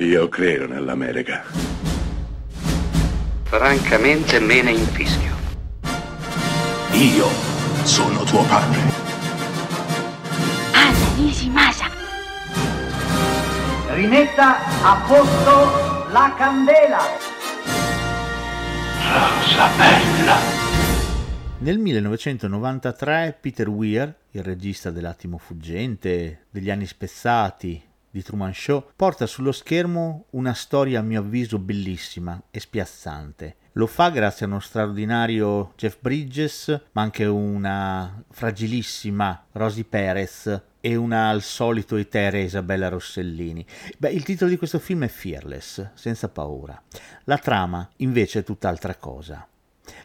Io 0.00 0.28
credo 0.28 0.68
nell'America. 0.68 1.42
Francamente 3.42 4.38
me 4.38 4.62
ne 4.62 4.70
infischio. 4.70 5.34
Io 6.92 7.26
sono 7.82 8.22
tuo 8.22 8.44
padre. 8.44 8.78
Anna 10.72 11.14
Nishimasa. 11.16 11.86
Rimetta 13.88 14.58
a 14.84 15.04
posto 15.04 16.12
la 16.12 16.32
candela. 16.38 17.00
Rosa 19.02 19.68
bella. 19.76 20.36
Nel 21.58 21.78
1993 21.78 23.36
Peter 23.40 23.68
Weir, 23.68 24.14
il 24.30 24.44
regista 24.44 24.92
dell'attimo 24.92 25.38
fuggente, 25.38 26.44
degli 26.50 26.70
anni 26.70 26.86
spezzati, 26.86 27.87
di 28.10 28.22
Truman 28.22 28.54
Show, 28.54 28.90
porta 28.96 29.26
sullo 29.26 29.52
schermo 29.52 30.26
una 30.30 30.54
storia 30.54 31.00
a 31.00 31.02
mio 31.02 31.20
avviso 31.20 31.58
bellissima 31.58 32.40
e 32.50 32.60
spiazzante. 32.60 33.56
Lo 33.72 33.86
fa 33.86 34.10
grazie 34.10 34.44
a 34.44 34.48
uno 34.48 34.60
straordinario 34.60 35.72
Jeff 35.76 35.98
Bridges, 36.00 36.80
ma 36.92 37.02
anche 37.02 37.24
una 37.26 38.22
fragilissima 38.30 39.46
Rosie 39.52 39.84
Perez 39.84 40.62
e 40.80 40.96
una 40.96 41.28
al 41.28 41.42
solito 41.42 41.96
eterea 41.96 42.42
Isabella 42.42 42.88
Rossellini. 42.88 43.64
Beh, 43.96 44.10
il 44.10 44.24
titolo 44.24 44.50
di 44.50 44.56
questo 44.56 44.78
film 44.78 45.04
è 45.04 45.08
Fearless, 45.08 45.90
senza 45.94 46.28
paura. 46.28 46.80
La 47.24 47.38
trama 47.38 47.88
invece 47.96 48.40
è 48.40 48.44
tutt'altra 48.44 48.96
cosa. 48.96 49.46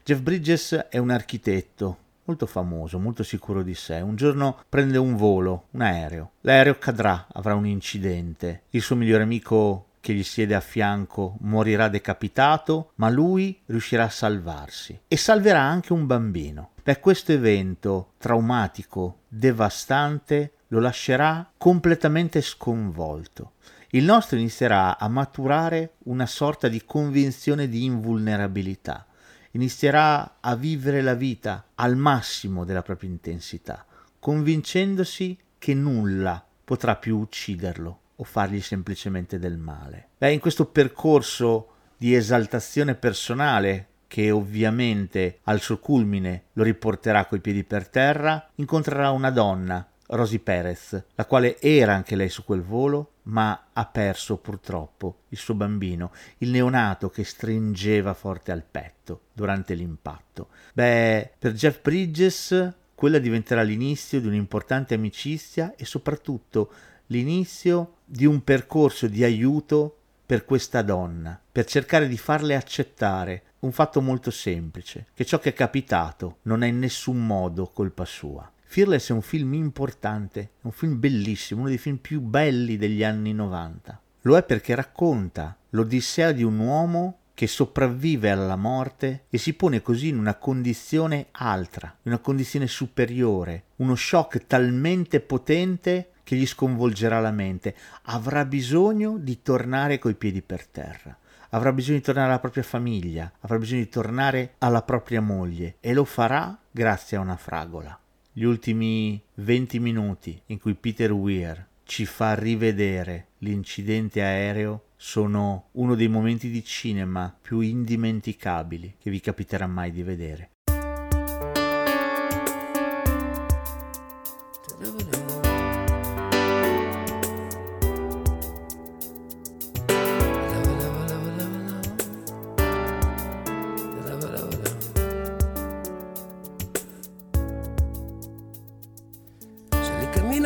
Jeff 0.03 0.19
Bridges 0.19 0.87
è 0.89 0.97
un 0.97 1.09
architetto, 1.09 1.97
molto 2.25 2.45
famoso, 2.45 2.99
molto 2.99 3.23
sicuro 3.23 3.63
di 3.63 3.75
sé. 3.75 3.99
Un 3.99 4.15
giorno 4.15 4.59
prende 4.69 4.97
un 4.97 5.15
volo, 5.15 5.67
un 5.71 5.81
aereo. 5.81 6.31
L'aereo 6.41 6.77
cadrà, 6.77 7.27
avrà 7.33 7.55
un 7.55 7.65
incidente. 7.65 8.63
Il 8.69 8.81
suo 8.81 8.95
migliore 8.95 9.23
amico 9.23 9.87
che 9.99 10.13
gli 10.13 10.23
siede 10.23 10.53
a 10.53 10.59
fianco 10.59 11.37
morirà 11.41 11.87
decapitato, 11.87 12.91
ma 12.95 13.09
lui 13.09 13.57
riuscirà 13.67 14.03
a 14.03 14.09
salvarsi 14.09 14.99
e 15.07 15.15
salverà 15.15 15.61
anche 15.61 15.93
un 15.93 16.05
bambino. 16.05 16.71
Per 16.83 16.99
questo 16.99 17.31
evento 17.31 18.11
traumatico, 18.17 19.19
devastante, 19.29 20.55
lo 20.67 20.79
lascerà 20.79 21.49
completamente 21.57 22.41
sconvolto. 22.41 23.53
Il 23.91 24.03
nostro 24.03 24.37
inizierà 24.37 24.97
a 24.97 25.07
maturare 25.07 25.93
una 26.05 26.25
sorta 26.25 26.67
di 26.67 26.83
convinzione 26.83 27.69
di 27.69 27.85
invulnerabilità 27.85 29.05
inizierà 29.53 30.37
a 30.39 30.55
vivere 30.55 31.01
la 31.01 31.15
vita 31.15 31.65
al 31.75 31.95
massimo 31.95 32.65
della 32.65 32.81
propria 32.81 33.09
intensità, 33.09 33.85
convincendosi 34.19 35.37
che 35.57 35.73
nulla 35.73 36.43
potrà 36.63 36.95
più 36.95 37.17
ucciderlo 37.17 37.99
o 38.15 38.23
fargli 38.23 38.61
semplicemente 38.61 39.39
del 39.39 39.57
male. 39.57 40.09
Beh, 40.17 40.31
in 40.31 40.39
questo 40.39 40.65
percorso 40.65 41.69
di 41.97 42.15
esaltazione 42.15 42.95
personale 42.95 43.87
che 44.07 44.29
ovviamente 44.29 45.39
al 45.43 45.59
suo 45.59 45.79
culmine 45.79 46.43
lo 46.53 46.63
riporterà 46.63 47.25
coi 47.25 47.39
piedi 47.39 47.63
per 47.63 47.87
terra, 47.87 48.49
incontrerà 48.55 49.09
una 49.09 49.31
donna 49.31 49.87
Rosy 50.07 50.39
Perez, 50.39 51.03
la 51.15 51.25
quale 51.25 51.59
era 51.59 51.93
anche 51.93 52.15
lei 52.15 52.29
su 52.29 52.43
quel 52.43 52.61
volo, 52.61 53.11
ma 53.23 53.67
ha 53.71 53.85
perso 53.85 54.37
purtroppo 54.37 55.19
il 55.29 55.37
suo 55.37 55.53
bambino, 55.53 56.11
il 56.39 56.49
neonato 56.49 57.09
che 57.09 57.23
stringeva 57.23 58.13
forte 58.13 58.51
al 58.51 58.63
petto 58.69 59.21
durante 59.33 59.73
l'impatto. 59.73 60.49
Beh, 60.73 61.31
per 61.39 61.53
Jeff 61.53 61.81
Bridges 61.81 62.73
quella 62.95 63.19
diventerà 63.19 63.63
l'inizio 63.63 64.21
di 64.21 64.27
un'importante 64.27 64.93
amicizia 64.93 65.73
e 65.75 65.85
soprattutto 65.85 66.71
l'inizio 67.07 67.95
di 68.05 68.25
un 68.25 68.43
percorso 68.43 69.07
di 69.07 69.23
aiuto 69.23 69.97
per 70.25 70.45
questa 70.45 70.81
donna, 70.81 71.39
per 71.51 71.65
cercare 71.65 72.07
di 72.07 72.17
farle 72.17 72.55
accettare 72.55 73.43
un 73.59 73.71
fatto 73.71 74.01
molto 74.01 74.31
semplice, 74.31 75.07
che 75.13 75.25
ciò 75.25 75.39
che 75.39 75.49
è 75.49 75.53
capitato 75.53 76.37
non 76.43 76.63
è 76.63 76.67
in 76.67 76.79
nessun 76.79 77.25
modo 77.25 77.67
colpa 77.67 78.05
sua. 78.05 78.49
Fearless 78.73 79.11
è 79.11 79.13
un 79.13 79.21
film 79.21 79.53
importante, 79.53 80.53
un 80.61 80.71
film 80.71 80.99
bellissimo, 80.99 81.59
uno 81.59 81.69
dei 81.69 81.77
film 81.77 81.97
più 81.97 82.21
belli 82.21 82.75
degli 82.75 83.03
anni 83.03 83.31
90. 83.31 84.01
Lo 84.21 84.35
è 84.35 84.41
perché 84.41 84.73
racconta 84.73 85.55
l'odissea 85.69 86.31
di 86.31 86.41
un 86.41 86.57
uomo 86.57 87.19
che 87.35 87.45
sopravvive 87.45 88.31
alla 88.31 88.55
morte 88.55 89.25
e 89.29 89.37
si 89.37 89.53
pone 89.53 89.83
così 89.83 90.07
in 90.07 90.17
una 90.17 90.33
condizione 90.33 91.27
altra, 91.33 91.95
in 92.01 92.13
una 92.13 92.19
condizione 92.19 92.65
superiore, 92.65 93.65
uno 93.75 93.93
shock 93.93 94.47
talmente 94.47 95.19
potente 95.19 96.13
che 96.23 96.35
gli 96.35 96.47
sconvolgerà 96.47 97.19
la 97.19 97.29
mente. 97.29 97.75
Avrà 98.05 98.43
bisogno 98.43 99.19
di 99.19 99.43
tornare 99.43 99.99
coi 99.99 100.15
piedi 100.15 100.41
per 100.41 100.65
terra 100.65 101.15
avrà 101.49 101.71
bisogno 101.71 101.97
di 101.97 102.03
tornare 102.03 102.29
alla 102.29 102.39
propria 102.39 102.63
famiglia, 102.63 103.31
avrà 103.41 103.59
bisogno 103.59 103.81
di 103.81 103.89
tornare 103.89 104.55
alla 104.57 104.81
propria 104.81 105.21
moglie 105.21 105.75
e 105.81 105.93
lo 105.93 106.03
farà 106.03 106.57
grazie 106.71 107.17
a 107.17 107.19
una 107.19 107.37
fragola 107.37 107.95
gli 108.35 108.45
ultimi 108.45 109.21
20 109.35 109.79
minuti 109.79 110.41
in 110.47 110.59
cui 110.59 110.73
Peter 110.73 111.11
Weir 111.11 111.67
ci 111.83 112.05
fa 112.05 112.33
rivedere 112.33 113.27
l'incidente 113.39 114.23
aereo 114.23 114.85
sono 114.95 115.67
uno 115.73 115.93
dei 115.93 116.07
momenti 116.07 116.49
di 116.49 116.63
cinema 116.63 117.37
più 117.39 117.59
indimenticabili 117.59 118.95
che 118.99 119.11
vi 119.11 119.19
capiterà 119.19 119.67
mai 119.67 119.91
di 119.91 120.01
vedere. 120.01 120.52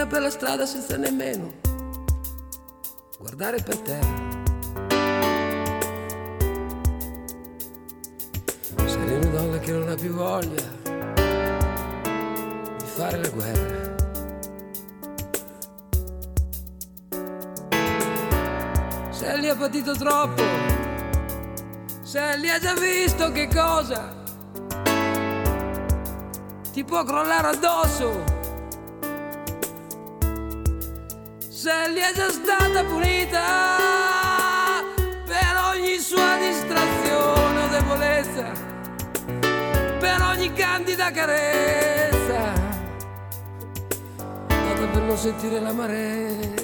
Per 0.05 0.21
la 0.21 0.29
strada 0.29 0.65
senza 0.65 0.95
nemmeno 0.97 1.51
guardare 3.17 3.61
per 3.63 3.77
terra. 3.79 4.35
Sei 8.85 9.13
una 9.15 9.25
donna 9.25 9.59
che 9.59 9.71
non 9.71 9.89
ha 9.89 9.95
più 9.95 10.13
voglia 10.13 10.63
di 12.77 12.85
fare 12.85 13.17
la 13.17 13.29
guerra. 13.29 13.95
Sally 19.09 19.47
ha 19.49 19.55
patito 19.55 19.93
troppo, 19.93 20.43
Sally 22.03 22.49
ha 22.49 22.59
già 22.59 22.73
visto 22.75 23.31
che 23.31 23.47
cosa 23.47 24.15
ti 26.71 26.83
può 26.83 27.03
crollare 27.03 27.47
addosso 27.47 28.36
Sally 31.67 31.99
è 31.99 32.13
già 32.15 32.29
stata 32.29 32.81
punita 32.85 33.43
per 35.25 35.53
ogni 35.73 35.97
sua 35.97 36.37
distrazione 36.37 37.61
o 37.61 37.67
debolezza, 37.67 38.51
per 39.99 40.21
ogni 40.31 40.53
candida 40.53 41.11
carezza, 41.11 42.53
data 44.47 44.87
per 44.93 45.01
non 45.01 45.17
sentire 45.17 45.59
l'amarezza. 45.59 46.55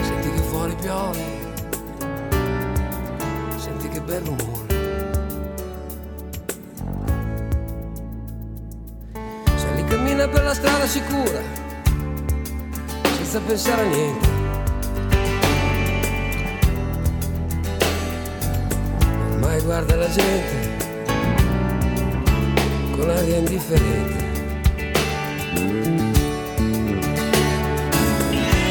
Senti 0.00 0.30
che 0.30 0.42
fuori 0.48 0.74
piove, 0.80 1.24
senti 3.58 3.88
che 3.88 4.00
bel 4.00 4.22
rumore. 4.22 4.69
Per 10.30 10.44
la 10.44 10.54
strada 10.54 10.86
sicura, 10.86 11.40
senza 13.16 13.40
pensare 13.40 13.82
a 13.82 13.84
niente. 13.84 14.28
Ormai 19.32 19.60
guarda 19.62 19.96
la 19.96 20.08
gente 20.08 20.68
con 22.96 23.10
aria 23.10 23.36
indifferente. 23.38 24.28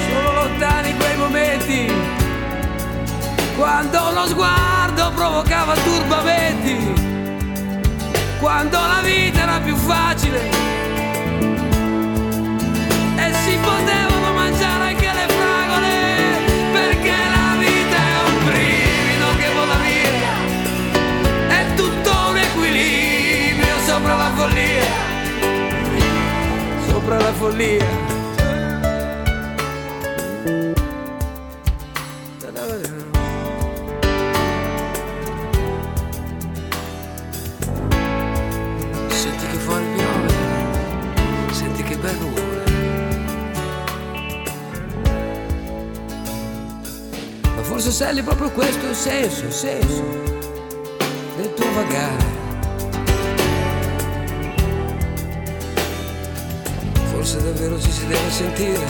Sono 0.08 0.34
lontani 0.34 0.96
quei 0.96 1.18
momenti 1.18 1.94
quando 3.58 4.12
lo 4.14 4.26
sguardo 4.28 5.12
provocava 5.14 5.74
turbamenti, 5.74 6.94
quando 8.40 8.78
la 8.78 9.02
vita 9.04 9.42
era 9.42 9.60
più 9.60 9.76
facile 9.76 10.69
follia. 27.50 27.86
Senti 39.08 39.46
che 39.48 39.58
fuori 39.58 39.86
piove, 39.96 40.34
senti 41.52 41.84
che 41.84 41.98
bel 41.98 42.18
forse 47.62 47.92
Sally 47.92 48.24
proprio 48.24 48.50
questo 48.52 48.88
il 48.88 48.96
senso, 48.96 49.46
il 49.46 49.52
senso 49.52 50.04
del 51.38 51.54
tuo 51.54 51.72
vagare. 51.74 52.49
Forse 57.30 57.46
davvero 57.46 57.80
ci 57.80 57.92
si 57.92 58.08
deve 58.08 58.32
sentire, 58.32 58.86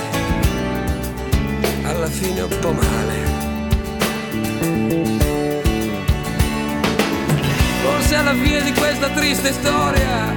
alla 1.84 2.08
fine 2.08 2.40
un 2.40 2.60
po' 2.62 2.72
male. 2.72 3.16
Forse 7.84 8.16
alla 8.16 8.32
fine 8.32 8.62
di 8.62 8.72
questa 8.72 9.10
triste 9.10 9.52
storia 9.52 10.34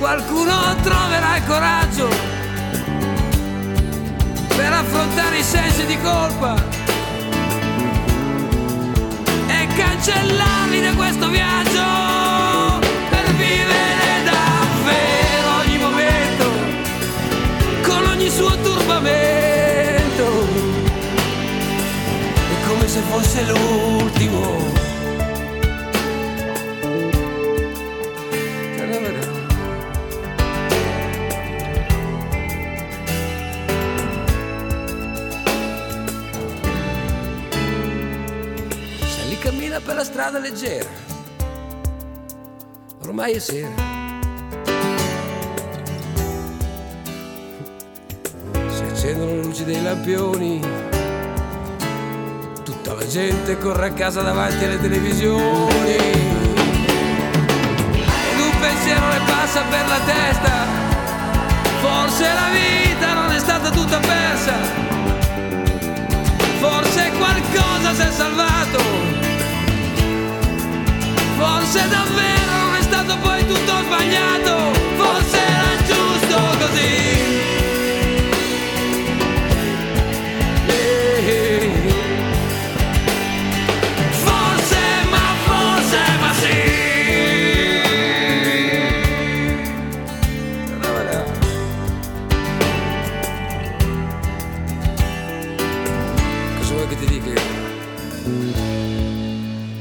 qualcuno 0.00 0.74
troverà 0.82 1.36
il 1.36 1.46
coraggio 1.46 2.08
per 4.56 4.72
affrontare 4.72 5.38
i 5.38 5.44
sensi 5.44 5.86
di 5.86 5.96
colpa 6.00 6.56
e 9.46 9.66
cancellarli 9.76 10.80
da 10.80 10.94
questo 10.94 11.28
viaggio 11.28 11.97
strada 40.28 40.40
leggera. 40.40 40.90
Ormai 43.02 43.32
è 43.32 43.38
sera. 43.38 43.70
Si 48.52 48.82
accendono 48.82 49.36
le 49.36 49.42
luci 49.42 49.64
dei 49.64 49.82
lampioni. 49.82 50.60
Tutta 52.62 52.92
la 52.92 53.06
gente 53.06 53.56
corre 53.56 53.86
a 53.86 53.92
casa 53.92 54.20
davanti 54.20 54.64
alle 54.64 54.78
televisioni. 54.78 55.94
Ed 55.94 56.36
un 58.38 58.52
pensiero 58.60 59.08
le 59.08 59.20
passa 59.24 59.62
per 59.62 59.88
la 59.88 60.00
testa. 60.04 60.66
Forse 61.80 62.24
la 62.24 62.50
vita 62.52 63.14
non 63.14 63.32
è 63.32 63.38
stata 63.38 63.70
tutta 63.70 63.98
persa. 63.98 64.52
Forse 66.60 67.12
qualcosa 67.16 67.94
si 67.94 68.02
è 68.02 68.10
salvato. 68.10 69.27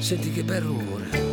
Senti 0.08 0.32
che 0.32 0.42
bel 0.42 0.62
rumore. 0.62 1.27